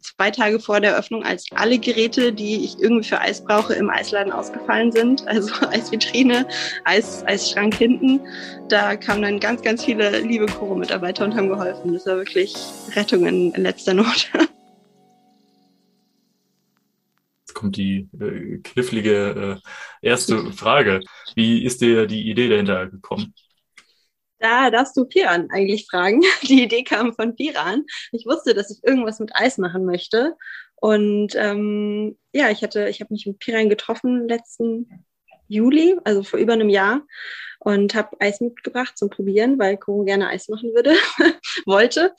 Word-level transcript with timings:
zwei 0.00 0.30
Tage 0.30 0.60
vor 0.60 0.80
der 0.80 0.96
Öffnung, 0.96 1.22
als 1.24 1.46
alle 1.52 1.78
Geräte, 1.78 2.32
die 2.32 2.64
ich 2.64 2.78
irgendwie 2.80 3.08
für 3.08 3.20
Eis 3.20 3.44
brauche, 3.44 3.74
im 3.74 3.90
Eisladen 3.90 4.32
ausgefallen 4.32 4.92
sind. 4.92 5.24
Also 5.30 5.54
Eisvitrine, 5.68 6.46
Eis, 6.84 7.24
Eisschrank 7.24 7.74
hinten. 7.74 8.20
Da 8.68 8.96
kamen 8.96 9.22
dann 9.22 9.40
ganz, 9.40 9.62
ganz 9.62 9.84
viele 9.84 10.20
liebe 10.20 10.46
Koro-Mitarbeiter 10.46 11.24
und 11.24 11.34
haben 11.36 11.48
geholfen. 11.48 11.94
Das 11.94 12.04
war 12.06 12.16
wirklich 12.16 12.54
Rettung 12.94 13.26
in, 13.26 13.52
in 13.52 13.62
letzter 13.62 13.94
Not. 13.94 14.30
Jetzt 17.40 17.54
kommt 17.54 17.76
die 17.76 18.08
äh, 18.20 18.58
knifflige 18.58 19.60
äh, 20.02 20.06
erste 20.06 20.52
Frage. 20.52 21.00
Wie 21.34 21.64
ist 21.64 21.80
dir 21.80 22.06
die 22.06 22.28
Idee 22.30 22.48
dahinter 22.48 22.86
gekommen? 22.86 23.34
Da 24.40 24.70
darfst 24.70 24.96
du 24.96 25.04
Piran 25.04 25.48
eigentlich 25.50 25.86
fragen. 25.88 26.22
Die 26.42 26.62
Idee 26.64 26.82
kam 26.82 27.14
von 27.14 27.36
Piran. 27.36 27.84
Ich 28.10 28.26
wusste, 28.26 28.54
dass 28.54 28.70
ich 28.70 28.82
irgendwas 28.82 29.20
mit 29.20 29.36
Eis 29.36 29.58
machen 29.58 29.84
möchte. 29.84 30.36
Und 30.76 31.34
ähm, 31.36 32.18
ja, 32.32 32.50
ich 32.50 32.62
hatte, 32.62 32.88
ich 32.88 33.00
habe 33.00 33.12
mich 33.12 33.26
mit 33.26 33.38
Piran 33.38 33.68
getroffen 33.68 34.26
letzten 34.28 35.06
Juli, 35.46 35.96
also 36.04 36.22
vor 36.22 36.38
über 36.38 36.54
einem 36.54 36.70
Jahr, 36.70 37.02
und 37.58 37.94
habe 37.94 38.16
Eis 38.18 38.40
mitgebracht 38.40 38.96
zum 38.96 39.10
Probieren, 39.10 39.58
weil 39.58 39.76
Koro 39.76 40.04
gerne 40.04 40.28
Eis 40.28 40.48
machen 40.48 40.72
würde, 40.74 40.94
wollte. 41.66 42.14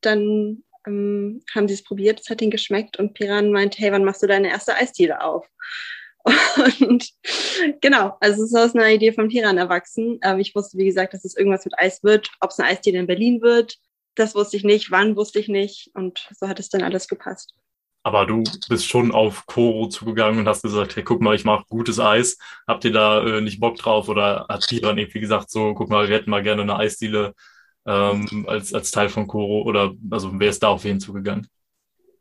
Dann 0.00 0.64
ähm, 0.86 1.42
haben 1.54 1.68
sie 1.68 1.74
es 1.74 1.84
probiert, 1.84 2.20
es 2.20 2.30
hat 2.30 2.42
ihnen 2.42 2.50
geschmeckt 2.50 2.98
und 2.98 3.14
Piran 3.14 3.52
meinte, 3.52 3.78
hey, 3.78 3.92
wann 3.92 4.04
machst 4.04 4.22
du 4.22 4.26
deine 4.26 4.48
erste 4.48 4.74
Eisdiele 4.74 5.22
auf? 5.22 5.46
Und 6.80 7.10
genau, 7.80 8.16
also 8.20 8.42
es 8.42 8.50
ist 8.50 8.56
aus 8.56 8.74
einer 8.74 8.90
Idee 8.90 9.12
vom 9.12 9.28
Tiran 9.28 9.58
erwachsen. 9.58 10.18
Ähm, 10.22 10.38
ich 10.38 10.54
wusste, 10.54 10.78
wie 10.78 10.84
gesagt, 10.84 11.14
dass 11.14 11.24
es 11.24 11.36
irgendwas 11.36 11.64
mit 11.64 11.78
Eis 11.78 12.02
wird. 12.02 12.30
Ob 12.40 12.50
es 12.50 12.58
eine 12.58 12.68
Eisdiele 12.68 12.98
in 12.98 13.06
Berlin 13.06 13.40
wird, 13.42 13.76
das 14.14 14.34
wusste 14.34 14.56
ich 14.56 14.64
nicht. 14.64 14.90
Wann 14.90 15.16
wusste 15.16 15.38
ich 15.38 15.48
nicht. 15.48 15.90
Und 15.94 16.28
so 16.38 16.48
hat 16.48 16.60
es 16.60 16.68
dann 16.68 16.82
alles 16.82 17.08
gepasst. 17.08 17.54
Aber 18.02 18.24
du 18.24 18.42
bist 18.68 18.86
schon 18.86 19.12
auf 19.12 19.44
Koro 19.46 19.86
zugegangen 19.88 20.40
und 20.40 20.48
hast 20.48 20.62
gesagt, 20.62 20.96
hey, 20.96 21.02
guck 21.02 21.20
mal, 21.20 21.34
ich 21.34 21.44
mache 21.44 21.64
gutes 21.68 22.00
Eis. 22.00 22.38
Habt 22.66 22.84
ihr 22.84 22.92
da 22.92 23.22
äh, 23.24 23.40
nicht 23.42 23.60
Bock 23.60 23.76
drauf? 23.76 24.08
Oder 24.08 24.46
hat 24.48 24.66
Tiran 24.66 24.96
irgendwie 24.96 25.20
gesagt, 25.20 25.50
so, 25.50 25.74
guck 25.74 25.90
mal, 25.90 26.08
wir 26.08 26.16
hätten 26.16 26.30
mal 26.30 26.42
gerne 26.42 26.62
eine 26.62 26.76
Eisdiele 26.76 27.34
ähm, 27.86 28.46
als, 28.48 28.72
als 28.72 28.90
Teil 28.90 29.10
von 29.10 29.26
Koro? 29.26 29.62
Oder 29.62 29.92
also 30.10 30.30
wer 30.32 30.48
ist 30.48 30.62
da 30.62 30.68
auf 30.68 30.84
wen 30.84 30.98
zugegangen? 30.98 31.46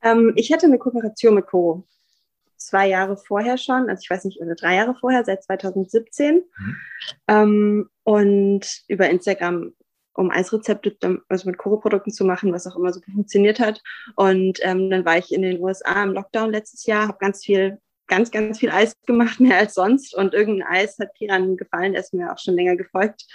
Ähm, 0.01 0.33
ich 0.35 0.51
hatte 0.51 0.65
eine 0.65 0.79
Kooperation 0.79 1.35
mit 1.35 1.47
Koro 1.47 1.85
zwei 2.59 2.87
Jahre 2.87 3.17
vorher 3.17 3.57
schon, 3.57 3.89
also 3.89 4.01
ich 4.03 4.09
weiß 4.09 4.25
nicht, 4.25 4.39
oder 4.41 4.55
drei 4.55 4.75
Jahre 4.75 4.95
vorher, 4.99 5.25
seit 5.25 5.43
2017. 5.43 6.35
Mhm. 6.35 6.75
Ähm, 7.27 7.89
und 8.03 8.83
über 8.87 9.09
Instagram, 9.09 9.73
um 10.13 10.31
Eisrezepte 10.31 11.21
also 11.29 11.49
mit 11.49 11.57
Koro-Produkten 11.57 12.11
zu 12.11 12.25
machen, 12.25 12.51
was 12.51 12.67
auch 12.67 12.75
immer 12.75 12.93
super 12.93 13.11
funktioniert 13.11 13.59
hat. 13.59 13.81
Und 14.15 14.59
ähm, 14.61 14.89
dann 14.89 15.05
war 15.05 15.17
ich 15.17 15.31
in 15.31 15.41
den 15.41 15.59
USA 15.59 16.03
im 16.03 16.13
Lockdown 16.13 16.51
letztes 16.51 16.85
Jahr, 16.85 17.07
habe 17.07 17.17
ganz 17.19 17.43
viel 17.43 17.79
ganz, 18.09 18.31
ganz 18.31 18.59
viel 18.59 18.71
Eis 18.71 18.93
gemacht, 19.05 19.39
mehr 19.39 19.57
als 19.57 19.75
sonst. 19.75 20.13
Und 20.13 20.33
irgendein 20.33 20.67
Eis 20.67 20.97
hat 20.99 21.13
Piran 21.13 21.55
gefallen, 21.55 21.93
der 21.93 22.01
ist 22.01 22.13
mir 22.13 22.33
auch 22.33 22.39
schon 22.39 22.55
länger 22.55 22.75
gefolgt, 22.75 23.25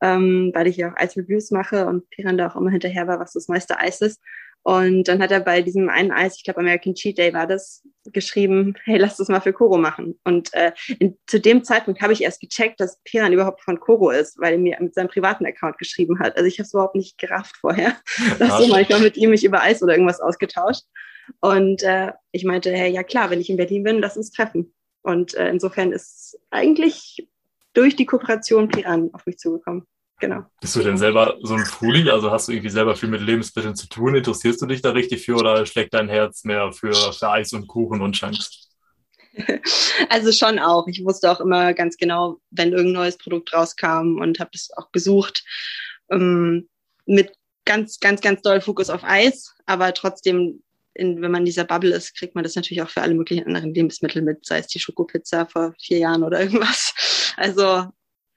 ähm, 0.00 0.52
weil 0.54 0.68
ich 0.68 0.76
ja 0.76 0.92
auch 0.92 0.96
Eisreviews 0.96 1.50
mache 1.50 1.86
und 1.86 2.08
Piran 2.10 2.38
da 2.38 2.48
auch 2.48 2.56
immer 2.56 2.70
hinterher 2.70 3.08
war, 3.08 3.18
was 3.18 3.32
das 3.32 3.48
neueste 3.48 3.78
Eis 3.78 4.00
ist. 4.00 4.20
Und 4.62 5.08
dann 5.08 5.22
hat 5.22 5.30
er 5.30 5.40
bei 5.40 5.62
diesem 5.62 5.88
einen 5.88 6.12
Eis, 6.12 6.36
ich 6.36 6.44
glaube 6.44 6.60
American 6.60 6.94
Cheat 6.94 7.18
Day 7.18 7.32
war 7.32 7.46
das, 7.46 7.82
geschrieben, 8.12 8.74
hey, 8.84 8.98
lass 8.98 9.16
das 9.16 9.28
mal 9.28 9.40
für 9.40 9.52
Koro 9.52 9.78
machen. 9.78 10.18
Und 10.24 10.52
äh, 10.54 10.72
in, 10.98 11.16
zu 11.26 11.40
dem 11.40 11.64
Zeitpunkt 11.64 12.00
habe 12.00 12.12
ich 12.12 12.22
erst 12.22 12.40
gecheckt, 12.40 12.80
dass 12.80 13.00
Piran 13.04 13.32
überhaupt 13.32 13.62
von 13.62 13.80
Koro 13.80 14.10
ist, 14.10 14.38
weil 14.38 14.54
er 14.54 14.58
mir 14.58 14.76
mit 14.80 14.94
seinem 14.94 15.08
privaten 15.08 15.46
Account 15.46 15.78
geschrieben 15.78 16.18
hat. 16.18 16.36
Also 16.36 16.46
ich 16.46 16.58
habe 16.58 16.66
es 16.66 16.72
überhaupt 16.72 16.94
nicht 16.94 17.18
gerafft 17.18 17.56
vorher. 17.56 17.96
dass 18.38 18.58
so 18.58 18.66
manchmal 18.68 19.00
mit 19.00 19.16
ihm 19.16 19.30
mich 19.30 19.44
über 19.44 19.62
Eis 19.62 19.82
oder 19.82 19.92
irgendwas 19.92 20.20
ausgetauscht. 20.20 20.84
Und 21.40 21.82
äh, 21.82 22.12
ich 22.32 22.44
meinte, 22.44 22.72
hey, 22.72 22.90
ja 22.90 23.02
klar, 23.02 23.30
wenn 23.30 23.40
ich 23.40 23.50
in 23.50 23.56
Berlin 23.56 23.84
bin, 23.84 24.00
lass 24.00 24.16
uns 24.16 24.30
treffen. 24.30 24.74
Und 25.02 25.34
äh, 25.34 25.48
insofern 25.48 25.92
ist 25.92 26.38
eigentlich 26.50 27.28
durch 27.72 27.96
die 27.96 28.06
Kooperation 28.06 28.68
Piran 28.68 29.10
auf 29.12 29.26
mich 29.26 29.38
zugekommen 29.38 29.86
genau. 30.20 30.44
Bist 30.60 30.76
du 30.76 30.82
denn 30.82 30.98
selber 30.98 31.36
so 31.42 31.54
ein 31.54 31.64
Foodie? 31.64 32.10
Also 32.10 32.30
hast 32.30 32.48
du 32.48 32.52
irgendwie 32.52 32.70
selber 32.70 32.94
viel 32.94 33.08
mit 33.08 33.20
Lebensmitteln 33.20 33.74
zu 33.74 33.88
tun? 33.88 34.14
Interessierst 34.14 34.62
du 34.62 34.66
dich 34.66 34.82
da 34.82 34.90
richtig 34.90 35.24
für 35.24 35.36
oder 35.36 35.66
schlägt 35.66 35.94
dein 35.94 36.08
Herz 36.08 36.44
mehr 36.44 36.72
für, 36.72 36.92
für 36.92 37.30
Eis 37.30 37.52
und 37.52 37.66
Kuchen 37.66 38.00
und 38.00 38.12
Chunks? 38.12 38.68
Also 40.08 40.32
schon 40.32 40.58
auch. 40.58 40.86
Ich 40.88 41.04
wusste 41.04 41.30
auch 41.30 41.40
immer 41.40 41.72
ganz 41.72 41.96
genau, 41.96 42.40
wenn 42.50 42.72
irgendein 42.72 42.94
neues 42.94 43.16
Produkt 43.16 43.52
rauskam 43.52 44.18
und 44.20 44.40
habe 44.40 44.50
es 44.54 44.70
auch 44.76 44.90
gesucht. 44.92 45.44
Ähm, 46.10 46.68
mit 47.06 47.32
ganz, 47.64 48.00
ganz, 48.00 48.20
ganz 48.20 48.42
doll 48.42 48.60
Fokus 48.60 48.90
auf 48.90 49.04
Eis, 49.04 49.54
aber 49.66 49.94
trotzdem, 49.94 50.62
in, 50.94 51.22
wenn 51.22 51.30
man 51.30 51.42
in 51.42 51.46
dieser 51.46 51.64
Bubble 51.64 51.94
ist, 51.94 52.16
kriegt 52.16 52.34
man 52.34 52.42
das 52.42 52.56
natürlich 52.56 52.82
auch 52.82 52.90
für 52.90 53.02
alle 53.02 53.14
möglichen 53.14 53.46
anderen 53.46 53.72
Lebensmittel 53.74 54.22
mit, 54.22 54.44
sei 54.44 54.58
es 54.58 54.66
die 54.66 54.80
Schokopizza 54.80 55.46
vor 55.46 55.74
vier 55.80 55.98
Jahren 55.98 56.24
oder 56.24 56.40
irgendwas. 56.40 56.94
Also 57.36 57.86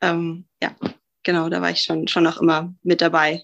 ähm, 0.01 0.45
ja, 0.61 0.75
genau, 1.23 1.49
da 1.49 1.61
war 1.61 1.71
ich 1.71 1.81
schon, 1.81 2.07
schon 2.07 2.27
auch 2.27 2.41
immer 2.41 2.73
mit 2.83 3.01
dabei. 3.01 3.43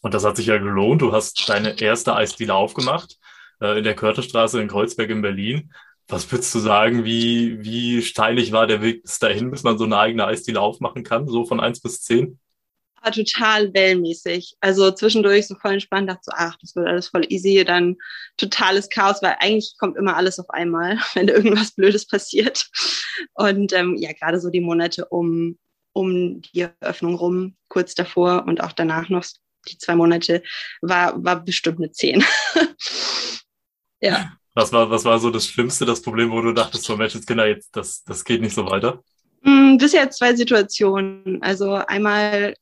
Und 0.00 0.14
das 0.14 0.24
hat 0.24 0.36
sich 0.36 0.46
ja 0.46 0.58
gelohnt. 0.58 1.02
Du 1.02 1.12
hast 1.12 1.48
deine 1.48 1.80
erste 1.80 2.14
Eisdiele 2.14 2.54
aufgemacht 2.54 3.18
äh, 3.60 3.78
in 3.78 3.84
der 3.84 3.94
Körterstraße 3.94 4.60
in 4.60 4.68
Kreuzberg 4.68 5.10
in 5.10 5.22
Berlin. 5.22 5.72
Was 6.08 6.30
würdest 6.30 6.54
du 6.54 6.58
sagen, 6.58 7.04
wie, 7.04 7.62
wie 7.64 8.02
steilig 8.02 8.52
war 8.52 8.66
der 8.66 8.82
Weg 8.82 9.02
bis 9.02 9.18
dahin, 9.18 9.50
bis 9.50 9.62
man 9.62 9.78
so 9.78 9.84
eine 9.84 9.98
eigene 9.98 10.26
Eisdiele 10.26 10.60
aufmachen 10.60 11.02
kann, 11.02 11.26
so 11.26 11.46
von 11.46 11.60
eins 11.60 11.80
bis 11.80 12.02
zehn? 12.02 12.38
War 13.02 13.12
total 13.12 13.72
wellmäßig. 13.72 14.56
Also 14.60 14.90
zwischendurch 14.90 15.46
so 15.46 15.54
voll 15.54 15.72
entspannt, 15.72 16.10
dachte 16.10 16.22
so, 16.24 16.32
ach, 16.34 16.56
das 16.60 16.76
wird 16.76 16.86
alles 16.86 17.08
voll 17.08 17.24
easy, 17.30 17.64
dann 17.64 17.96
totales 18.36 18.90
Chaos, 18.90 19.22
weil 19.22 19.36
eigentlich 19.40 19.74
kommt 19.78 19.96
immer 19.96 20.16
alles 20.16 20.38
auf 20.38 20.50
einmal, 20.50 20.98
wenn 21.14 21.28
irgendwas 21.28 21.72
Blödes 21.72 22.06
passiert. 22.06 22.68
Und 23.34 23.72
ähm, 23.72 23.96
ja, 23.96 24.12
gerade 24.12 24.40
so 24.40 24.50
die 24.50 24.60
Monate 24.60 25.06
um 25.06 25.58
um 25.94 26.42
die 26.42 26.66
Eröffnung 26.80 27.14
rum, 27.14 27.56
kurz 27.68 27.94
davor 27.94 28.44
und 28.46 28.62
auch 28.62 28.72
danach 28.72 29.08
noch 29.08 29.24
die 29.68 29.78
zwei 29.78 29.96
Monate, 29.96 30.42
war, 30.82 31.22
war 31.24 31.42
bestimmt 31.42 31.78
eine 31.78 31.90
10. 31.90 32.22
ja. 34.00 34.32
Was 34.54 34.72
war, 34.72 34.90
was 34.90 35.04
war 35.04 35.18
so 35.18 35.30
das 35.30 35.46
Schlimmste, 35.46 35.86
das 35.86 36.02
Problem, 36.02 36.30
wo 36.30 36.40
du 36.42 36.52
dachtest, 36.52 36.84
so 36.84 36.96
Mensch, 36.96 37.18
Kinder, 37.26 37.48
jetzt, 37.48 37.74
das, 37.74 38.04
das 38.04 38.24
geht 38.24 38.40
nicht 38.40 38.54
so 38.54 38.66
weiter? 38.66 39.02
Mm, 39.42 39.78
bisher 39.78 40.10
zwei 40.10 40.34
Situationen. 40.34 41.42
Also 41.42 41.72
einmal 41.74 42.54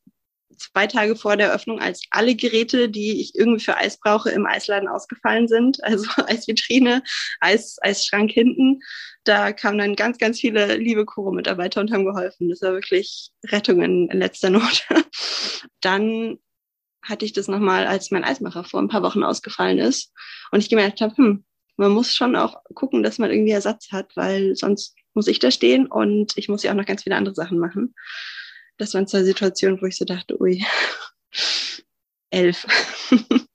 zwei 0.57 0.87
Tage 0.87 1.15
vor 1.15 1.37
der 1.37 1.53
Öffnung, 1.53 1.79
als 1.79 2.03
alle 2.11 2.35
Geräte, 2.35 2.89
die 2.89 3.21
ich 3.21 3.35
irgendwie 3.35 3.63
für 3.63 3.77
Eis 3.77 3.99
brauche, 3.99 4.29
im 4.29 4.45
Eisladen 4.45 4.87
ausgefallen 4.87 5.47
sind. 5.47 5.83
Also 5.83 6.05
Eisvitrine, 6.27 7.03
Eis, 7.39 7.77
Eisschrank 7.81 8.31
hinten. 8.31 8.79
Da 9.23 9.53
kamen 9.53 9.77
dann 9.77 9.95
ganz, 9.95 10.17
ganz 10.17 10.39
viele 10.39 10.77
liebe 10.77 11.05
Koro-Mitarbeiter 11.05 11.81
und 11.81 11.91
haben 11.91 12.05
geholfen. 12.05 12.49
Das 12.49 12.61
war 12.61 12.73
wirklich 12.73 13.31
Rettung 13.45 13.81
in, 13.81 14.09
in 14.09 14.19
letzter 14.19 14.49
Not. 14.51 14.85
dann 15.81 16.37
hatte 17.03 17.25
ich 17.25 17.33
das 17.33 17.47
nochmal, 17.47 17.85
als 17.85 18.11
mein 18.11 18.23
Eismacher 18.23 18.63
vor 18.63 18.81
ein 18.81 18.87
paar 18.87 19.03
Wochen 19.03 19.23
ausgefallen 19.23 19.79
ist 19.79 20.13
und 20.51 20.61
ich 20.61 20.69
gemerkt 20.69 21.01
habe, 21.01 21.15
hm, 21.17 21.43
man 21.75 21.91
muss 21.91 22.15
schon 22.15 22.35
auch 22.35 22.61
gucken, 22.75 23.03
dass 23.03 23.17
man 23.17 23.29
irgendwie 23.29 23.51
Ersatz 23.51 23.91
hat, 23.91 24.15
weil 24.15 24.55
sonst 24.55 24.95
muss 25.13 25.27
ich 25.27 25.39
da 25.39 25.51
stehen 25.51 25.87
und 25.87 26.37
ich 26.37 26.47
muss 26.47 26.63
ja 26.63 26.71
auch 26.71 26.75
noch 26.75 26.85
ganz 26.85 27.03
viele 27.03 27.15
andere 27.15 27.35
Sachen 27.35 27.59
machen 27.59 27.93
das 28.77 28.93
waren 28.93 29.07
zwei 29.07 29.23
Situationen, 29.23 29.81
wo 29.81 29.85
ich 29.85 29.97
so 29.97 30.05
dachte, 30.05 30.39
ui, 30.41 30.63
elf. 32.29 32.65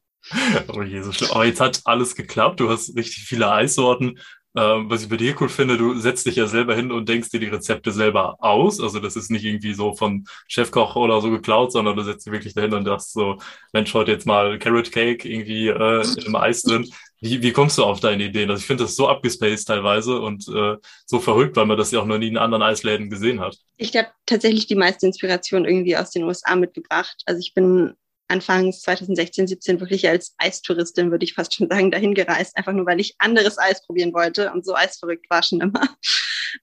oh 0.69 0.83
Jesus, 0.83 1.31
aber 1.31 1.45
jetzt 1.45 1.61
hat 1.61 1.81
alles 1.85 2.15
geklappt. 2.15 2.61
Du 2.61 2.71
hast 2.71 2.97
richtig 2.97 3.25
viele 3.25 3.51
Eissorten. 3.51 4.19
Ähm, 4.57 4.89
was 4.89 5.03
ich 5.03 5.09
bei 5.09 5.17
dir 5.17 5.37
cool 5.41 5.49
finde, 5.49 5.77
du 5.77 5.95
setzt 5.95 6.27
dich 6.27 6.37
ja 6.37 6.47
selber 6.47 6.75
hin 6.75 6.91
und 6.91 7.09
denkst 7.09 7.29
dir 7.31 7.39
die 7.39 7.47
Rezepte 7.47 7.93
selber 7.93 8.37
aus. 8.41 8.81
Also 8.81 8.99
das 8.99 9.15
ist 9.15 9.31
nicht 9.31 9.45
irgendwie 9.45 9.75
so 9.75 9.95
von 9.95 10.25
Chefkoch 10.49 10.97
oder 10.97 11.21
so 11.21 11.31
geklaut, 11.31 11.71
sondern 11.71 11.97
du 11.97 12.03
setzt 12.03 12.27
dich 12.27 12.33
wirklich 12.33 12.55
dahin 12.55 12.73
und 12.73 12.87
sagst 12.87 13.13
so, 13.13 13.37
Mensch, 13.73 13.93
heute 13.95 14.11
jetzt 14.11 14.27
mal 14.27 14.59
Carrot 14.59 14.91
Cake 14.91 15.29
irgendwie 15.29 15.69
äh, 15.69 16.05
im 16.25 16.35
Eis 16.35 16.63
drin. 16.63 16.89
Wie, 17.21 17.43
wie 17.43 17.53
kommst 17.53 17.79
du 17.79 17.85
auf 17.85 18.01
deine 18.01 18.25
Ideen? 18.25 18.51
Also 18.51 18.61
ich 18.61 18.67
finde 18.67 18.85
das 18.85 18.95
so 18.95 19.09
abgespaced 19.09 19.67
teilweise 19.67 20.21
und 20.21 20.47
äh, 20.49 20.77
so 21.05 21.19
verrückt, 21.19 21.57
weil 21.57 21.67
man 21.67 21.77
das 21.77 21.91
ja 21.91 22.01
auch 22.01 22.07
noch 22.07 22.19
nie 22.19 22.29
in 22.29 22.37
anderen 22.37 22.63
Eisläden 22.63 23.11
gesehen 23.11 23.41
hat. 23.41 23.57
Ich 23.77 23.97
habe 23.97 24.09
tatsächlich 24.27 24.67
die 24.67 24.77
meiste 24.77 25.07
Inspiration 25.07 25.65
irgendwie 25.65 25.97
aus 25.97 26.11
den 26.11 26.25
USA 26.25 26.55
mitgebracht. 26.55 27.23
Also 27.27 27.41
ich 27.41 27.55
bin 27.55 27.95
anfangs 28.29 28.83
2016, 28.83 29.49
17 29.49 29.81
wirklich 29.81 30.09
als 30.09 30.35
Eistouristin, 30.39 31.11
würde 31.11 31.25
ich 31.25 31.35
fast 31.35 31.55
schon 31.55 31.69
sagen, 31.69 31.91
dahin 31.91 32.15
gereist, 32.15 32.57
einfach 32.57 32.73
nur, 32.73 32.87
weil 32.87 33.01
ich 33.01 33.15
anderes 33.19 33.59
Eis 33.59 33.85
probieren 33.85 34.13
wollte 34.13 34.53
und 34.53 34.65
so 34.65 34.75
eisverrückt 34.75 35.29
war 35.31 35.43
schon 35.43 35.61
immer. 35.61 35.89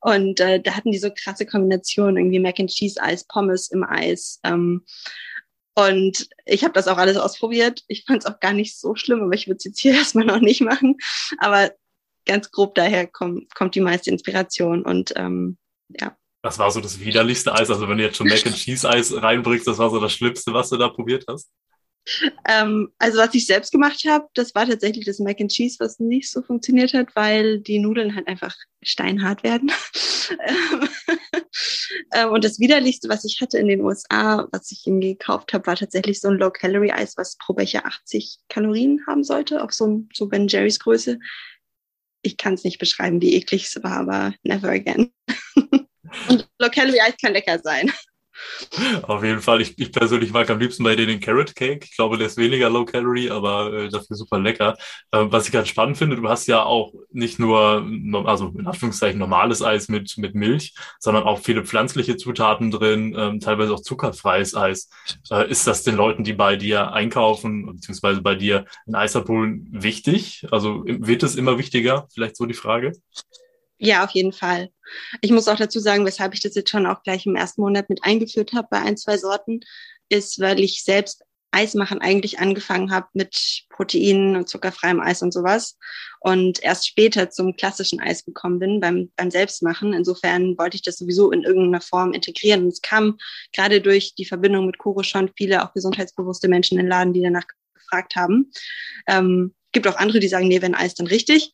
Und 0.02 0.40
äh, 0.40 0.62
da 0.62 0.75
hatten 0.75 0.92
die 0.92 0.98
so 0.98 1.10
krasse 1.12 1.46
Kombinationen, 1.46 2.18
irgendwie 2.18 2.40
Mac 2.40 2.60
and 2.60 2.69
Cheese 2.69 3.02
Eis, 3.02 3.25
Pommes 3.28 3.69
im 3.72 3.84
Eis. 3.84 4.40
Ähm, 4.44 4.84
und 5.75 6.30
ich 6.45 6.63
habe 6.63 6.74
das 6.74 6.88
auch 6.88 6.98
alles 6.98 7.18
ausprobiert. 7.18 7.83
Ich 7.88 8.06
fand 8.06 8.24
es 8.24 8.25
auch 8.25 8.39
gar 8.39 8.54
nicht 8.54 8.80
so 8.80 8.95
schlimm, 8.95 9.22
aber 9.22 9.33
ich 9.33 9.48
würde 9.48 9.57
es 9.57 9.66
jetzt 9.66 9.80
hier 9.80 9.94
erstmal 9.95 10.25
noch 10.25 10.39
nicht 10.39 10.62
machen. 10.62 10.98
Aber 11.39 11.72
ganz 12.25 12.50
grob 12.51 12.75
daher 12.75 13.07
kommt, 13.07 13.54
kommt 13.56 13.75
die 13.75 13.81
meiste 13.81 14.10
Inspiration. 14.10 14.83
Und 14.83 15.13
ähm, 15.16 15.57
ja. 15.89 16.18
Was 16.42 16.60
war 16.60 16.72
so 16.72 16.80
das 16.80 17.00
widerlichste 17.00 17.54
Eis? 17.54 17.69
Also 17.69 17.89
wenn 17.89 17.98
du 17.98 18.04
jetzt 18.04 18.18
schon 18.18 18.27
Mac 18.27 18.45
and 18.45 18.56
Cheese 18.56 18.89
Eis 18.89 19.13
reinbringst, 19.13 19.68
das 19.68 19.77
war 19.77 19.89
so 19.89 20.00
das 20.00 20.13
Schlimmste, 20.13 20.54
was 20.54 20.69
du 20.69 20.77
da 20.77 20.89
probiert 20.89 21.25
hast? 21.27 21.51
Ähm, 22.48 22.92
also 23.00 23.18
was 23.18 23.34
ich 23.34 23.46
selbst 23.46 23.72
gemacht 23.72 24.04
habe, 24.07 24.28
das 24.34 24.54
war 24.54 24.68
tatsächlich 24.68 25.06
das 25.06 25.19
Mac 25.19 25.42
and 25.42 25.52
Cheese, 25.52 25.78
was 25.80 26.00
nicht 26.00 26.31
so 26.31 26.42
funktioniert 26.42 26.94
hat, 26.94 27.16
weil 27.16 27.60
die 27.60 27.80
Nudeln 27.80 28.16
halt 28.16 28.28
einfach 28.28 28.56
steinhart 28.84 29.44
werden. 29.44 29.72
ähm, 32.13 32.31
und 32.31 32.44
das 32.44 32.60
widerlichste, 32.60 33.10
was 33.10 33.25
ich 33.25 33.42
hatte 33.42 33.57
in 33.57 33.68
den 33.68 33.81
USA, 33.81 34.48
was 34.52 34.72
ich 34.72 34.86
irgendwie 34.86 35.16
gekauft 35.18 35.54
habe, 35.54 35.66
war 35.68 35.75
tatsächlich 35.75 36.22
so 36.22 36.28
ein 36.30 36.38
Low-Calorie-Eis, 36.38 37.18
was 37.18 37.38
pro 37.38 37.54
Becher 37.54 37.86
80 37.86 38.38
Kalorien 38.50 39.02
haben 39.07 39.24
sollte, 39.24 39.63
auf 39.63 39.72
so, 39.72 40.04
so 40.13 40.28
Ben 40.28 40.48
Jerry's 40.48 40.80
Größe. 40.80 41.19
Ich 42.22 42.38
kann 42.38 42.56
es 42.56 42.63
nicht 42.63 42.80
beschreiben, 42.80 43.22
wie 43.22 43.36
eklig 43.36 43.66
es 43.66 43.84
war, 43.84 43.98
aber 43.98 44.34
never 44.44 44.69
again. 44.69 45.12
und 46.30 46.48
Low-Calorie-Eis 46.60 47.16
kann 47.22 47.34
lecker 47.34 47.60
sein. 47.60 47.92
Auf 49.04 49.24
jeden 49.24 49.42
Fall. 49.42 49.62
Ich, 49.62 49.78
ich 49.78 49.92
persönlich 49.92 50.31
mag 50.31 50.50
am 50.50 50.60
liebsten 50.60 50.84
bei 50.84 50.96
denen 50.96 51.07
den 51.07 51.19
Carrot 51.19 51.56
Cake. 51.56 51.86
Ich 51.86 51.96
glaube, 51.96 52.18
der 52.18 52.28
ist 52.28 52.38
weniger 52.38 52.69
Low 52.69 52.86
Calorie, 52.86 53.30
aber 53.30 53.74
äh, 53.74 53.90
dafür 53.90 54.16
super 54.16 54.40
lecker. 54.40 54.78
Ähm, 55.12 55.31
was 55.31 55.46
ich 55.46 55.52
ganz 55.52 55.68
spannend 55.68 55.98
finde, 55.98 56.16
du 56.16 56.28
hast 56.28 56.48
ja 56.48 56.63
auch 56.63 56.94
nicht 57.12 57.40
nur, 57.40 57.86
also 58.25 58.54
in 58.57 58.68
Anführungszeichen 58.68 59.19
normales 59.19 59.62
Eis 59.62 59.88
mit, 59.90 60.18
mit 60.18 60.36
Milch, 60.36 60.75
sondern 61.00 61.24
auch 61.24 61.40
viele 61.40 61.66
pflanzliche 61.66 62.18
Zutaten 62.18 62.72
drin, 62.72 63.16
ähm, 63.18 63.40
teilweise 63.40 63.74
auch 63.74 63.81
zuckerfreies 63.81 64.56
Eis. 64.56 64.90
Äh, 65.31 65.50
ist 65.50 65.68
das 65.68 65.84
den 65.84 65.96
Leuten, 65.96 66.24
die 66.24 66.34
bei 66.34 66.56
dir 66.56 66.94
einkaufen, 66.94 67.66
beziehungsweise 67.66 68.22
bei 68.22 68.36
dir 68.36 68.66
ein 68.88 68.96
Eis 68.96 69.16
abholen, 69.16 69.68
wichtig? 69.72 70.46
Also 70.52 70.84
wird 70.86 71.24
es 71.24 71.36
immer 71.36 71.57
wichtiger? 71.57 72.07
Vielleicht 72.13 72.36
so 72.38 72.46
die 72.46 72.54
Frage? 72.54 72.94
Ja, 73.77 74.04
auf 74.04 74.12
jeden 74.12 74.31
Fall. 74.31 74.69
Ich 75.22 75.31
muss 75.31 75.48
auch 75.48 75.57
dazu 75.57 75.80
sagen, 75.80 76.06
weshalb 76.06 76.33
ich 76.33 76.42
das 76.42 76.56
jetzt 76.56 76.69
schon 76.69 76.86
auch 76.86 77.04
gleich 77.04 77.25
im 77.25 77.36
ersten 77.36 77.62
Monat 77.62 77.89
mit 77.89 78.04
eingeführt 78.04 78.54
habe 78.54 78.68
bei 78.72 78.80
ein, 78.80 78.98
zwei 78.98 79.18
Sorten, 79.18 79.62
ist, 80.10 80.39
weil 80.39 80.60
ich 80.60 80.83
selbst 80.83 81.24
Eis 81.56 81.74
machen 81.74 82.01
eigentlich 82.01 82.39
angefangen 82.39 82.92
habe 82.92 83.07
mit 83.13 83.63
Proteinen 83.69 84.36
und 84.36 84.50
zuckerfreiem 84.50 85.00
Eis 85.00 85.22
und 85.22 85.31
sowas 85.31 85.77
und 86.19 86.62
erst 86.62 86.86
später 86.88 87.30
zum 87.30 87.56
klassischen 87.56 88.01
Eis 88.01 88.25
gekommen 88.25 88.60
bin 88.60 88.81
beim, 88.81 89.12
beim 89.16 89.31
Selbstmachen. 89.31 89.94
Insofern 89.94 90.57
wollte 90.57 90.75
ich 90.75 90.81
das 90.81 90.98
sowieso 90.98 91.31
in 91.31 91.44
irgendeiner 91.44 91.80
Form 91.80 92.12
integrieren. 92.12 92.63
Und 92.63 92.74
es 92.74 92.81
kam 92.81 93.18
gerade 93.54 93.80
durch 93.80 94.16
die 94.16 94.25
Verbindung 94.25 94.66
mit 94.66 94.80
Koro 94.80 95.01
schon 95.04 95.31
viele 95.38 95.63
auch 95.63 95.74
gesundheitsbewusste 95.74 96.50
Menschen 96.50 96.78
in 96.78 96.86
den 96.86 96.89
Laden, 96.89 97.13
die 97.13 97.21
danach 97.21 97.45
gefragt 97.74 98.18
haben. 98.18 98.51
Ähm, 99.07 99.56
gibt 99.75 99.88
auch 99.88 99.98
andere, 99.98 100.19
die 100.19 100.27
sagen, 100.27 100.48
nee, 100.48 100.62
wenn 100.62 100.74
Eis, 100.74 100.95
dann 100.95 101.06
richtig. 101.06 101.51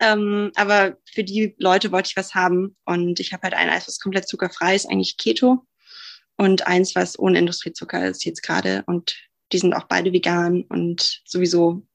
Ähm, 0.00 0.50
aber 0.56 0.96
für 1.12 1.22
die 1.22 1.54
Leute 1.58 1.92
wollte 1.92 2.08
ich 2.08 2.16
was 2.16 2.34
haben. 2.34 2.76
Und 2.84 3.20
ich 3.20 3.32
habe 3.32 3.42
halt 3.42 3.54
ein 3.54 3.68
Eis, 3.68 3.86
was 3.86 4.00
komplett 4.00 4.26
zuckerfrei 4.26 4.74
ist, 4.74 4.90
eigentlich 4.90 5.18
Keto. 5.18 5.66
Und 6.36 6.66
eins, 6.66 6.94
was 6.94 7.18
ohne 7.18 7.38
Industriezucker 7.38 8.08
ist 8.08 8.24
jetzt 8.24 8.42
gerade. 8.42 8.82
Und 8.86 9.16
die 9.52 9.58
sind 9.58 9.74
auch 9.74 9.84
beide 9.84 10.12
vegan 10.12 10.62
und 10.62 11.20
sowieso, 11.26 11.86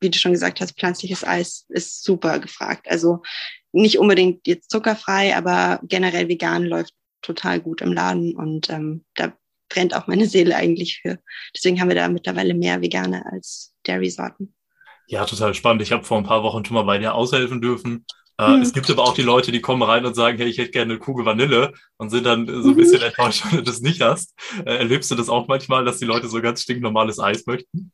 wie 0.00 0.10
du 0.10 0.18
schon 0.18 0.32
gesagt 0.32 0.60
hast, 0.60 0.78
pflanzliches 0.78 1.24
Eis 1.24 1.64
ist 1.70 2.04
super 2.04 2.38
gefragt. 2.38 2.86
Also 2.88 3.22
nicht 3.72 3.98
unbedingt 3.98 4.46
jetzt 4.46 4.70
zuckerfrei, 4.70 5.34
aber 5.34 5.80
generell 5.82 6.28
vegan 6.28 6.64
läuft 6.64 6.94
total 7.22 7.60
gut 7.60 7.80
im 7.80 7.92
Laden 7.92 8.36
und 8.36 8.70
ähm, 8.70 9.04
da 9.14 9.36
brennt 9.68 9.94
auch 9.94 10.06
meine 10.06 10.26
Seele 10.26 10.56
eigentlich 10.56 11.00
für. 11.00 11.18
Deswegen 11.54 11.80
haben 11.80 11.88
wir 11.88 11.96
da 11.96 12.08
mittlerweile 12.08 12.54
mehr 12.54 12.82
Vegane 12.82 13.24
als 13.32 13.74
Dairy-Sorten. 13.84 14.55
Ja, 15.06 15.24
total 15.24 15.54
spannend. 15.54 15.82
Ich 15.82 15.92
habe 15.92 16.04
vor 16.04 16.18
ein 16.18 16.24
paar 16.24 16.42
Wochen 16.42 16.64
schon 16.64 16.74
mal 16.74 16.82
bei 16.82 16.98
dir 16.98 17.14
aushelfen 17.14 17.60
dürfen. 17.60 18.04
Äh, 18.38 18.48
hm. 18.48 18.62
Es 18.62 18.72
gibt 18.72 18.90
aber 18.90 19.04
auch 19.04 19.14
die 19.14 19.22
Leute, 19.22 19.52
die 19.52 19.60
kommen 19.60 19.82
rein 19.82 20.04
und 20.04 20.14
sagen, 20.14 20.36
hey, 20.38 20.48
ich 20.48 20.58
hätte 20.58 20.70
gerne 20.70 20.92
eine 20.92 21.00
Kugel 21.00 21.24
Vanille 21.24 21.72
und 21.96 22.10
sind 22.10 22.24
dann 22.24 22.46
so 22.46 22.70
ein 22.70 22.76
bisschen 22.76 23.02
enttäuscht, 23.02 23.44
wenn 23.50 23.58
du 23.58 23.62
das 23.62 23.80
nicht 23.80 24.02
hast. 24.02 24.34
Äh, 24.64 24.76
erlebst 24.76 25.10
du 25.10 25.14
das 25.14 25.28
auch 25.28 25.48
manchmal, 25.48 25.84
dass 25.84 25.98
die 25.98 26.04
Leute 26.04 26.28
so 26.28 26.40
ganz 26.42 26.62
stinknormales 26.62 27.18
Eis 27.18 27.46
möchten? 27.46 27.92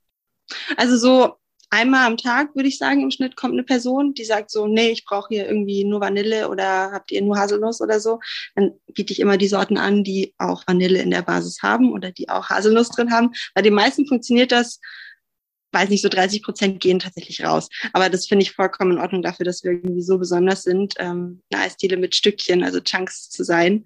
Also 0.77 0.97
so 0.97 1.37
einmal 1.71 2.07
am 2.07 2.17
Tag, 2.17 2.55
würde 2.55 2.69
ich 2.69 2.77
sagen, 2.77 3.03
im 3.03 3.11
Schnitt 3.11 3.37
kommt 3.37 3.55
eine 3.55 3.63
Person, 3.63 4.15
die 4.15 4.25
sagt 4.25 4.51
so, 4.51 4.67
nee, 4.67 4.91
ich 4.91 5.05
brauche 5.05 5.29
hier 5.31 5.47
irgendwie 5.47 5.85
nur 5.85 6.01
Vanille 6.01 6.49
oder 6.49 6.91
habt 6.93 7.11
ihr 7.13 7.23
nur 7.23 7.39
Haselnuss 7.39 7.81
oder 7.81 7.99
so. 8.01 8.21
Dann 8.55 8.73
biete 8.93 9.13
ich 9.13 9.21
immer 9.21 9.39
die 9.39 9.49
Sorten 9.49 9.79
an, 9.79 10.05
die 10.05 10.35
auch 10.39 10.65
Vanille 10.67 11.01
in 11.01 11.11
der 11.11 11.23
Basis 11.23 11.63
haben 11.63 11.93
oder 11.93 12.11
die 12.11 12.29
auch 12.29 12.51
Haselnuss 12.51 12.91
drin 12.91 13.13
haben. 13.13 13.31
Bei 13.55 13.63
den 13.63 13.75
meisten 13.75 14.07
funktioniert 14.07 14.53
das 14.53 14.81
weiß 15.73 15.89
nicht, 15.89 16.03
so 16.03 16.09
30 16.09 16.43
Prozent 16.43 16.81
gehen 16.81 16.99
tatsächlich 16.99 17.45
raus. 17.45 17.69
Aber 17.93 18.09
das 18.11 18.27
finde 18.27 18.43
ich 18.43 18.53
vollkommen 18.53 18.93
in 18.93 18.99
Ordnung 18.99 19.23
dafür, 19.23 19.45
dass 19.45 19.65
wir 19.65 19.73
irgendwie 19.73 20.03
so 20.03 20.19
besonders 20.19 20.63
sind, 20.63 20.95
ähm, 20.99 21.43
eine 21.53 21.63
Eisdiele 21.63 21.97
mit 21.97 22.15
Stückchen, 22.15 22.63
also 22.63 22.81
Chunks 22.81 23.31
zu 23.31 23.45
sein. 23.45 23.85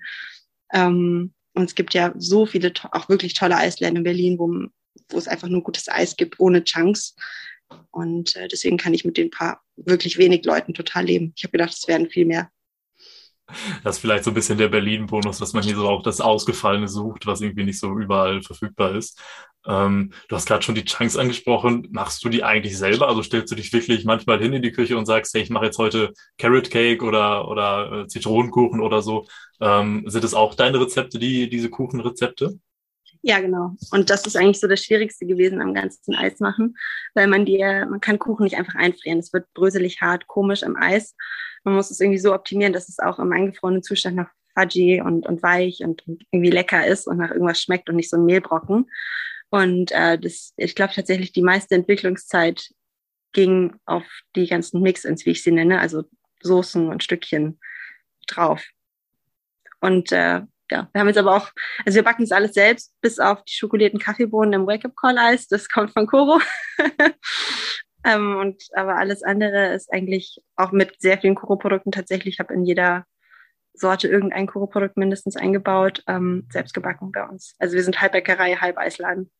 Ähm, 0.72 1.32
und 1.54 1.64
es 1.64 1.74
gibt 1.74 1.94
ja 1.94 2.12
so 2.18 2.44
viele, 2.44 2.72
auch 2.92 3.08
wirklich 3.08 3.34
tolle 3.34 3.56
Eisläden 3.56 3.96
in 3.96 4.02
Berlin, 4.02 4.38
wo, 4.38 4.68
wo 5.10 5.18
es 5.18 5.28
einfach 5.28 5.48
nur 5.48 5.62
gutes 5.62 5.88
Eis 5.88 6.16
gibt, 6.16 6.38
ohne 6.38 6.64
Chunks. 6.64 7.14
Und 7.90 8.36
äh, 8.36 8.48
deswegen 8.48 8.76
kann 8.76 8.94
ich 8.94 9.04
mit 9.04 9.16
den 9.16 9.30
paar 9.30 9.62
wirklich 9.76 10.18
wenig 10.18 10.44
Leuten 10.44 10.74
total 10.74 11.06
leben. 11.06 11.32
Ich 11.36 11.44
habe 11.44 11.52
gedacht, 11.52 11.72
es 11.72 11.88
werden 11.88 12.10
viel 12.10 12.26
mehr. 12.26 12.50
Das 13.84 13.96
ist 13.96 14.00
vielleicht 14.00 14.24
so 14.24 14.30
ein 14.30 14.34
bisschen 14.34 14.58
der 14.58 14.68
Berlin-Bonus, 14.68 15.38
dass 15.38 15.52
man 15.52 15.62
hier 15.62 15.76
so 15.76 15.88
auch 15.88 16.02
das 16.02 16.20
Ausgefallene 16.20 16.88
sucht, 16.88 17.26
was 17.26 17.40
irgendwie 17.40 17.64
nicht 17.64 17.78
so 17.78 17.96
überall 17.96 18.42
verfügbar 18.42 18.94
ist. 18.94 19.20
Ähm, 19.66 20.12
du 20.28 20.36
hast 20.36 20.46
gerade 20.46 20.62
schon 20.62 20.74
die 20.74 20.84
Chunks 20.84 21.16
angesprochen. 21.16 21.88
Machst 21.90 22.24
du 22.24 22.28
die 22.28 22.44
eigentlich 22.44 22.78
selber? 22.78 23.08
Also 23.08 23.22
stellst 23.22 23.50
du 23.50 23.56
dich 23.56 23.72
wirklich 23.72 24.04
manchmal 24.04 24.40
hin 24.40 24.52
in 24.52 24.62
die 24.62 24.72
Küche 24.72 24.96
und 24.96 25.06
sagst, 25.06 25.34
hey, 25.34 25.42
ich 25.42 25.50
mache 25.50 25.66
jetzt 25.66 25.78
heute 25.78 26.12
Carrot 26.38 26.70
Cake 26.70 27.04
oder, 27.04 27.48
oder 27.48 28.02
äh, 28.02 28.06
Zitronenkuchen 28.06 28.80
oder 28.80 29.02
so. 29.02 29.26
Ähm, 29.60 30.04
sind 30.06 30.24
es 30.24 30.34
auch 30.34 30.54
deine 30.54 30.80
Rezepte, 30.80 31.18
die, 31.18 31.48
diese 31.48 31.70
Kuchenrezepte? 31.70 32.58
Ja, 33.22 33.40
genau. 33.40 33.74
Und 33.90 34.10
das 34.10 34.24
ist 34.24 34.36
eigentlich 34.36 34.60
so 34.60 34.68
das 34.68 34.84
Schwierigste 34.84 35.26
gewesen 35.26 35.60
am 35.60 35.74
ganzen 35.74 36.14
Eis 36.14 36.38
machen, 36.38 36.76
weil 37.14 37.26
man 37.26 37.44
dir, 37.44 37.86
man 37.90 38.00
kann 38.00 38.20
Kuchen 38.20 38.44
nicht 38.44 38.56
einfach 38.56 38.76
einfrieren. 38.76 39.18
Es 39.18 39.32
wird 39.32 39.52
bröselig 39.52 40.00
hart, 40.00 40.28
komisch 40.28 40.62
im 40.62 40.76
Eis. 40.76 41.16
Man 41.66 41.74
muss 41.74 41.90
es 41.90 41.98
irgendwie 41.98 42.20
so 42.20 42.32
optimieren, 42.32 42.72
dass 42.72 42.88
es 42.88 43.00
auch 43.00 43.18
im 43.18 43.32
eingefrorenen 43.32 43.82
Zustand 43.82 44.14
nach 44.14 44.30
fudgy 44.56 45.00
und, 45.00 45.26
und 45.26 45.42
weich 45.42 45.80
und, 45.80 46.06
und 46.06 46.24
irgendwie 46.30 46.50
lecker 46.50 46.86
ist 46.86 47.08
und 47.08 47.18
nach 47.18 47.32
irgendwas 47.32 47.60
schmeckt 47.60 47.88
und 47.88 47.96
nicht 47.96 48.08
so 48.08 48.16
ein 48.16 48.24
Mehlbrocken. 48.24 48.88
Und 49.50 49.90
äh, 49.90 50.16
das, 50.16 50.54
ich 50.56 50.76
glaube 50.76 50.94
tatsächlich, 50.94 51.32
die 51.32 51.42
meiste 51.42 51.74
Entwicklungszeit 51.74 52.70
ging 53.32 53.74
auf 53.84 54.04
die 54.36 54.46
ganzen 54.46 54.80
Mix-ins, 54.80 55.26
wie 55.26 55.30
ich 55.30 55.42
sie 55.42 55.50
nenne, 55.50 55.80
also 55.80 56.04
Soßen 56.40 56.88
und 56.88 57.02
Stückchen 57.02 57.58
drauf. 58.28 58.64
Und 59.80 60.12
äh, 60.12 60.42
ja, 60.70 60.88
wir 60.92 61.00
haben 61.00 61.08
jetzt 61.08 61.18
aber 61.18 61.36
auch, 61.36 61.50
also 61.84 61.96
wir 61.96 62.04
backen 62.04 62.22
es 62.22 62.32
alles 62.32 62.54
selbst, 62.54 62.94
bis 63.00 63.18
auf 63.18 63.42
die 63.42 63.54
schokolierten 63.54 63.98
Kaffeebohnen 63.98 64.52
im 64.52 64.66
Wake-up-Call-Eis. 64.68 65.48
Das 65.48 65.68
kommt 65.68 65.92
von 65.92 66.06
Koro. 66.06 66.40
ähm, 68.06 68.36
und 68.36 68.62
aber 68.74 68.96
alles 68.96 69.22
andere 69.22 69.74
ist 69.74 69.92
eigentlich 69.92 70.42
auch 70.56 70.72
mit 70.72 71.00
sehr 71.00 71.18
vielen 71.18 71.34
Koro-Produkten 71.34 71.92
tatsächlich. 71.92 72.34
Ich 72.34 72.40
habe 72.40 72.54
in 72.54 72.64
jeder 72.64 73.04
Sorte 73.74 74.08
irgendein 74.08 74.46
Koro-Produkt 74.46 74.96
mindestens 74.96 75.36
eingebaut, 75.36 76.02
ähm, 76.06 76.46
selbst 76.50 76.72
gebacken 76.72 77.12
bei 77.12 77.24
uns. 77.24 77.54
Also 77.58 77.74
wir 77.74 77.84
sind 77.84 78.00
halb 78.00 78.12
Bäckerei, 78.12 78.56
halb 78.56 78.78
Eisladen 78.78 79.30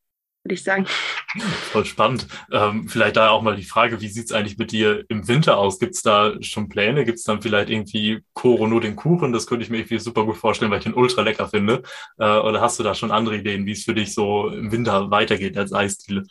würde 0.47 0.55
ich 0.55 0.63
sagen. 0.63 0.87
Voll 1.73 1.85
spannend. 1.85 2.27
Ähm, 2.53 2.89
vielleicht 2.89 3.17
da 3.17 3.31
auch 3.31 3.43
mal 3.43 3.57
die 3.57 3.65
Frage, 3.65 4.01
wie 4.01 4.09
sieht 4.09 4.27
es 4.27 4.33
eigentlich 4.33 4.59
mit 4.59 4.71
dir 4.71 5.05
im 5.09 5.27
Winter 5.27 5.59
aus? 5.59 5.79
Gibt 5.79 5.97
es 5.97 6.03
da 6.03 6.35
schon 6.41 6.69
Pläne? 6.69 7.05
Gibt 7.05 7.19
es 7.19 7.25
dann 7.25 7.43
vielleicht 7.43 7.69
irgendwie 7.69 8.23
Koro 8.33 8.67
nur 8.67 8.81
den 8.81 8.97
Kuchen? 8.97 9.33
Das 9.33 9.47
könnte 9.47 9.65
ich 9.65 9.71
mir 9.71 9.79
irgendwie 9.79 9.99
super 9.99 10.25
gut 10.25 10.37
vorstellen, 10.37 10.71
weil 10.71 10.79
ich 10.79 10.85
den 10.85 10.95
ultra 10.95 11.23
lecker 11.23 11.49
finde. 11.49 11.83
Äh, 12.19 12.25
oder 12.25 12.61
hast 12.61 12.79
du 12.79 12.85
da 12.85 12.95
schon 12.95 13.11
andere 13.11 13.37
Ideen, 13.37 13.67
wie 13.67 13.73
es 13.73 13.85
für 13.85 13.95
dich 13.95 14.15
so 14.15 14.49
im 14.49 14.71
Winter 14.71 15.11
weitergeht 15.11 15.59
als 15.59 15.73
Eisdiele? 15.73 16.23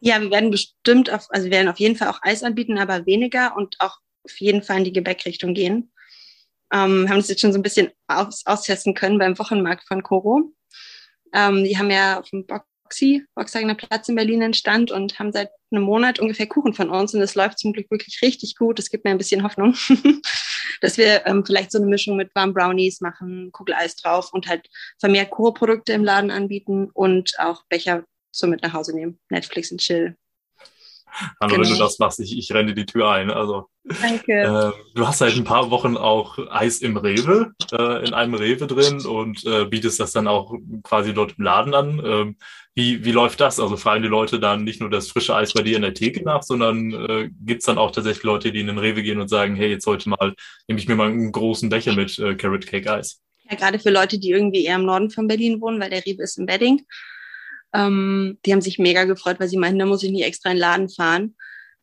Ja, 0.00 0.20
wir 0.20 0.30
werden 0.30 0.50
bestimmt 0.50 1.10
auf, 1.10 1.26
also 1.30 1.44
wir 1.46 1.52
werden 1.52 1.68
auf 1.68 1.78
jeden 1.78 1.96
Fall 1.96 2.08
auch 2.08 2.20
Eis 2.22 2.42
anbieten, 2.42 2.78
aber 2.78 3.06
weniger 3.06 3.56
und 3.56 3.76
auch 3.80 3.98
auf 4.24 4.40
jeden 4.40 4.62
Fall 4.62 4.78
in 4.78 4.84
die 4.84 4.92
Gebäckrichtung 4.92 5.54
gehen. 5.54 5.92
Ähm, 6.72 7.08
haben 7.08 7.18
das 7.18 7.28
jetzt 7.28 7.40
schon 7.40 7.52
so 7.52 7.58
ein 7.58 7.62
bisschen 7.62 7.90
aus, 8.06 8.46
austesten 8.46 8.94
können 8.94 9.18
beim 9.18 9.38
Wochenmarkt 9.38 9.86
von 9.86 10.02
Koro. 10.02 10.52
Ähm, 11.34 11.64
die 11.64 11.76
haben 11.76 11.90
ja 11.90 12.20
auf 12.20 12.30
dem 12.30 12.46
Boxy, 12.46 13.24
Boxhagener 13.34 13.74
Platz 13.74 14.08
in 14.08 14.14
Berlin 14.14 14.42
entstand 14.42 14.90
und 14.90 15.18
haben 15.18 15.32
seit 15.32 15.50
einem 15.70 15.84
Monat 15.84 16.18
ungefähr 16.18 16.46
Kuchen 16.46 16.74
von 16.74 16.90
uns 16.90 17.14
und 17.14 17.20
es 17.20 17.34
läuft 17.34 17.58
zum 17.58 17.72
Glück 17.72 17.90
wirklich 17.90 18.20
richtig 18.22 18.56
gut. 18.56 18.78
Es 18.78 18.90
gibt 18.90 19.04
mir 19.04 19.10
ein 19.10 19.18
bisschen 19.18 19.42
Hoffnung, 19.42 19.74
dass 20.80 20.96
wir 20.96 21.26
ähm, 21.26 21.44
vielleicht 21.44 21.72
so 21.72 21.78
eine 21.78 21.88
Mischung 21.88 22.16
mit 22.16 22.34
warmen 22.34 22.54
Brownies 22.54 23.00
machen, 23.00 23.50
Kugeleis 23.52 23.96
drauf 23.96 24.32
und 24.32 24.46
halt 24.46 24.68
vermehrt 24.98 25.30
Kuro-Produkte 25.30 25.92
im 25.92 26.04
Laden 26.04 26.30
anbieten 26.30 26.90
und 26.92 27.38
auch 27.38 27.64
Becher 27.68 28.04
so 28.32 28.46
mit 28.46 28.62
nach 28.62 28.72
Hause 28.72 28.94
nehmen. 28.94 29.18
Netflix 29.28 29.70
und 29.70 29.80
Chill. 29.80 30.16
Hallo, 31.40 31.56
genau. 31.56 31.64
wenn 31.64 31.72
du 31.74 31.78
das 31.78 31.98
machst, 31.98 32.20
ich, 32.20 32.36
ich 32.38 32.52
renne 32.52 32.74
die 32.74 32.86
Tür 32.86 33.10
ein. 33.10 33.30
Also, 33.30 33.68
Danke. 33.84 34.32
Äh, 34.32 34.72
du 34.94 35.06
hast 35.06 35.18
seit 35.18 35.36
ein 35.36 35.44
paar 35.44 35.70
Wochen 35.70 35.96
auch 35.96 36.38
Eis 36.50 36.78
im 36.78 36.96
Rewe, 36.96 37.52
äh, 37.70 38.06
in 38.06 38.14
einem 38.14 38.34
Rewe 38.34 38.66
drin 38.66 39.04
und 39.04 39.44
äh, 39.44 39.66
bietest 39.66 40.00
das 40.00 40.12
dann 40.12 40.26
auch 40.26 40.54
quasi 40.82 41.12
dort 41.12 41.34
im 41.36 41.44
Laden 41.44 41.74
an. 41.74 42.02
Ähm, 42.04 42.36
wie, 42.74 43.04
wie 43.04 43.12
läuft 43.12 43.40
das? 43.40 43.60
Also 43.60 43.76
fragen 43.76 44.02
die 44.02 44.08
Leute 44.08 44.40
dann 44.40 44.64
nicht 44.64 44.80
nur 44.80 44.88
das 44.88 45.08
frische 45.08 45.34
Eis 45.34 45.52
bei 45.52 45.62
dir 45.62 45.76
in 45.76 45.82
der 45.82 45.92
Theke 45.92 46.24
nach, 46.24 46.42
sondern 46.42 46.92
äh, 46.92 47.30
gibt 47.44 47.60
es 47.60 47.66
dann 47.66 47.76
auch 47.76 47.90
tatsächlich 47.90 48.24
Leute, 48.24 48.50
die 48.50 48.60
in 48.60 48.68
den 48.68 48.78
Rewe 48.78 49.02
gehen 49.02 49.20
und 49.20 49.28
sagen, 49.28 49.54
hey, 49.54 49.68
jetzt 49.68 49.86
heute 49.86 50.08
mal, 50.08 50.34
nehme 50.66 50.80
ich 50.80 50.88
mir 50.88 50.96
mal 50.96 51.08
einen 51.08 51.32
großen 51.32 51.68
Becher 51.68 51.92
mit 51.92 52.18
äh, 52.18 52.34
Carrot 52.34 52.66
Cake 52.66 52.90
Eis. 52.90 53.20
Ja, 53.50 53.56
gerade 53.56 53.78
für 53.78 53.90
Leute, 53.90 54.18
die 54.18 54.30
irgendwie 54.30 54.64
eher 54.64 54.76
im 54.76 54.86
Norden 54.86 55.10
von 55.10 55.28
Berlin 55.28 55.60
wohnen, 55.60 55.78
weil 55.78 55.90
der 55.90 56.06
Rewe 56.06 56.22
ist 56.22 56.38
im 56.38 56.48
Wedding. 56.48 56.80
Ähm, 57.74 58.38
die 58.44 58.52
haben 58.52 58.60
sich 58.60 58.78
mega 58.78 59.04
gefreut, 59.04 59.40
weil 59.40 59.48
sie 59.48 59.58
meinten, 59.58 59.78
da 59.78 59.86
muss 59.86 60.02
ich 60.02 60.10
nicht 60.10 60.24
extra 60.24 60.50
in 60.50 60.56
den 60.56 60.60
Laden 60.60 60.88
fahren. 60.88 61.36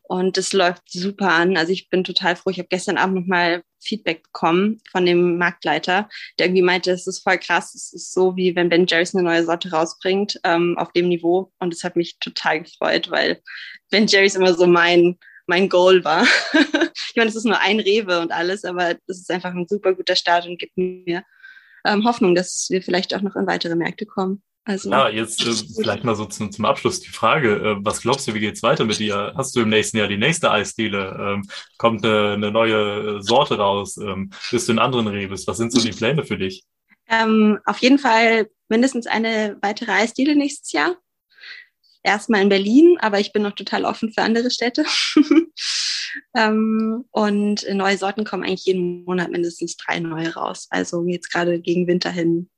Und 0.10 0.39
es 0.39 0.53
läuft 0.53 0.89
super 0.91 1.31
an. 1.31 1.55
Also 1.55 1.72
ich 1.72 1.89
bin 1.89 2.03
total 2.03 2.36
froh. 2.36 2.50
Ich 2.50 2.58
habe 2.58 2.67
gestern 2.67 2.98
Abend 2.98 3.15
nochmal 3.15 3.62
Feedback 3.79 4.24
bekommen 4.24 4.81
von 4.91 5.05
dem 5.05 5.38
Marktleiter, 5.38 6.10
der 6.38 6.48
irgendwie 6.48 6.63
meinte, 6.63 6.89
es 6.89 7.05
ist 7.05 7.19
voll 7.19 7.38
krass. 7.38 7.75
Es 7.75 7.93
ist 7.93 8.12
so, 8.12 8.36
wie 8.36 8.55
wenn 8.55 8.69
Ben 8.69 8.88
Jerry's 8.88 9.13
eine 9.13 9.24
neue 9.24 9.46
Sorte 9.46 9.69
rausbringt, 9.69 10.39
ähm, 10.43 10.75
auf 10.79 10.91
dem 10.93 11.10
Niveau. 11.10 11.51
Und 11.60 11.75
es 11.75 11.84
hat 11.84 11.96
mich 11.96 12.17
total 12.17 12.63
gefreut, 12.63 13.12
weil 13.12 13.39
Ben 13.91 14.08
Jerry's 14.08 14.34
immer 14.34 14.55
so 14.55 14.65
mein, 14.65 15.17
mein 15.46 15.69
Goal 15.69 16.03
war. 16.03 16.24
ich 16.53 17.15
meine, 17.15 17.29
es 17.29 17.36
ist 17.36 17.46
nur 17.46 17.60
ein 17.60 17.79
Rewe 17.79 18.19
und 18.19 18.31
alles, 18.31 18.65
aber 18.65 18.96
es 19.05 19.19
ist 19.19 19.29
einfach 19.29 19.53
ein 19.53 19.67
super 19.67 19.93
guter 19.93 20.15
Start 20.15 20.48
und 20.48 20.58
gibt 20.58 20.75
mir 20.75 21.24
ähm, 21.86 22.03
Hoffnung, 22.03 22.34
dass 22.34 22.67
wir 22.72 22.81
vielleicht 22.81 23.13
auch 23.13 23.22
noch 23.22 23.36
in 23.36 23.48
weitere 23.48 23.75
Märkte 23.75 24.08
kommen. 24.08 24.41
Also, 24.66 24.92
ja, 24.92 25.10
jetzt 25.10 25.46
äh, 25.46 25.54
vielleicht 25.82 26.04
mal 26.04 26.16
so 26.16 26.25
zum, 26.25 26.51
zum 26.51 26.66
Abschluss 26.66 27.00
die 27.00 27.10
Frage, 27.10 27.56
äh, 27.56 27.75
was 27.80 28.01
glaubst 28.01 28.28
du, 28.28 28.34
wie 28.34 28.39
geht's 28.39 28.62
weiter 28.62 28.86
mit 28.86 29.00
dir? 29.00 29.34
Hast 29.36 29.56
du 29.56 29.62
im 29.62 29.70
nächsten 29.70 29.98
Jahr 29.98 30.08
die 30.08 30.18
nächste 30.18 30.51
Eisdiele? 30.51 31.18
Ähm, 31.20 31.50
kommt 31.78 32.06
eine, 32.06 32.34
eine, 32.34 32.51
neue 32.51 33.18
äh, 33.18 33.22
Sorte 33.22 33.58
raus? 33.58 33.98
Ähm, 33.98 34.32
bist 34.51 34.68
du 34.68 34.74
in 34.74 34.80
anderen 34.80 35.08
Rebes? 35.08 35.48
Was 35.48 35.58
sind 35.58 35.72
so 35.72 35.82
die 35.82 35.92
Pläne 35.92 36.24
für 36.24 36.38
dich? 36.38 36.63
Ähm, 37.08 37.60
auf 37.66 37.80
jeden 37.80 37.98
Fall 37.98 38.48
mindestens 38.68 39.08
eine 39.08 39.58
weitere 39.62 39.92
Eisdiele 39.92 40.36
nächstes 40.36 40.72
Jahr. 40.72 40.96
Erstmal 42.04 42.42
in 42.42 42.50
Berlin, 42.50 42.98
aber 43.00 43.20
ich 43.20 43.34
bin 43.34 43.42
noch 43.42 43.56
total 43.56 43.86
offen 43.86 44.13
für 44.13 44.22
andere 44.22 44.51
Städte. 44.51 44.86
ähm, 46.36 47.06
und 47.12 47.66
neue 47.74 47.98
Sorten 47.98 48.24
kommen 48.24 48.44
eigentlich 48.44 48.66
jeden 48.66 49.04
Monat 49.04 49.32
mindestens 49.32 49.75
drei 49.78 50.00
neue 50.00 50.34
raus. 50.34 50.68
Also 50.70 51.04
jetzt 51.06 51.32
gerade 51.32 51.60
gegen 51.60 51.88
Winter 51.88 52.12
hin 52.12 52.50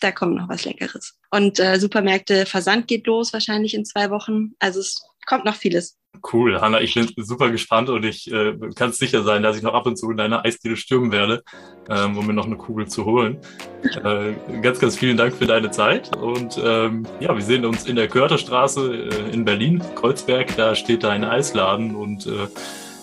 da 0.00 0.12
kommt 0.12 0.36
noch 0.36 0.48
was 0.48 0.64
Leckeres. 0.64 1.18
Und 1.30 1.58
äh, 1.58 1.78
Supermärkte, 1.78 2.46
Versand 2.46 2.88
geht 2.88 3.06
los 3.06 3.32
wahrscheinlich 3.32 3.74
in 3.74 3.84
zwei 3.84 4.10
Wochen. 4.10 4.54
Also 4.58 4.80
es 4.80 5.02
kommt 5.26 5.44
noch 5.44 5.54
vieles. 5.54 5.98
Cool, 6.32 6.60
Hanna, 6.60 6.80
ich 6.80 6.94
bin 6.94 7.08
super 7.16 7.50
gespannt 7.50 7.88
und 7.88 8.04
ich 8.04 8.30
äh, 8.32 8.56
kann 8.74 8.92
sicher 8.92 9.22
sein, 9.22 9.42
dass 9.42 9.56
ich 9.56 9.62
noch 9.62 9.74
ab 9.74 9.86
und 9.86 9.96
zu 9.96 10.10
in 10.10 10.16
deiner 10.16 10.44
Eisdiele 10.44 10.76
stürmen 10.76 11.12
werde, 11.12 11.42
ähm, 11.88 12.16
um 12.16 12.26
mir 12.26 12.32
noch 12.32 12.46
eine 12.46 12.56
Kugel 12.56 12.86
zu 12.88 13.04
holen. 13.04 13.38
Äh, 13.86 14.34
ganz, 14.62 14.80
ganz 14.80 14.96
vielen 14.96 15.16
Dank 15.16 15.36
für 15.36 15.46
deine 15.46 15.70
Zeit 15.70 16.14
und 16.16 16.60
ähm, 16.62 17.06
ja, 17.20 17.34
wir 17.34 17.42
sehen 17.42 17.64
uns 17.64 17.86
in 17.86 17.94
der 17.94 18.08
Körterstraße 18.08 18.94
äh, 18.94 19.30
in 19.32 19.44
Berlin, 19.44 19.80
Kreuzberg, 19.94 20.56
da 20.56 20.74
steht 20.74 21.04
da 21.04 21.10
ein 21.10 21.24
Eisladen 21.24 21.94
und 21.94 22.26
äh, 22.26 22.48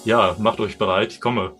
ja, 0.04 0.36
macht 0.40 0.60
euch 0.60 0.78
bereit, 0.78 1.14
ich 1.14 1.22
komme. 1.22 1.54